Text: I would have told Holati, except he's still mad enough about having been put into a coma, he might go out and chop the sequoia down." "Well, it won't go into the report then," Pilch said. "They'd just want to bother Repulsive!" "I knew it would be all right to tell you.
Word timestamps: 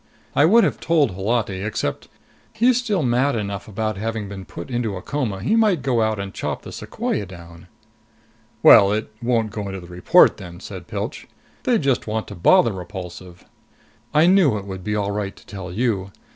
I 0.35 0.45
would 0.45 0.63
have 0.63 0.79
told 0.79 1.11
Holati, 1.11 1.61
except 1.63 2.07
he's 2.53 2.77
still 2.77 3.03
mad 3.03 3.35
enough 3.35 3.67
about 3.67 3.97
having 3.97 4.27
been 4.27 4.45
put 4.45 4.71
into 4.71 4.95
a 4.95 5.01
coma, 5.03 5.43
he 5.43 5.55
might 5.55 5.83
go 5.83 6.01
out 6.01 6.19
and 6.19 6.33
chop 6.33 6.63
the 6.63 6.71
sequoia 6.71 7.27
down." 7.27 7.67
"Well, 8.63 8.91
it 8.91 9.11
won't 9.21 9.51
go 9.51 9.67
into 9.67 9.79
the 9.79 9.85
report 9.85 10.37
then," 10.37 10.53
Pilch 10.57 10.61
said. 10.63 11.27
"They'd 11.65 11.83
just 11.83 12.07
want 12.07 12.27
to 12.29 12.33
bother 12.35 12.73
Repulsive!" 12.73 13.45
"I 14.11 14.25
knew 14.25 14.57
it 14.57 14.65
would 14.65 14.83
be 14.83 14.95
all 14.95 15.11
right 15.11 15.35
to 15.35 15.45
tell 15.45 15.71
you. 15.71 16.09